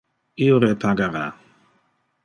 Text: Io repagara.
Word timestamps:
Io 0.45 0.55
repagara. 0.63 1.23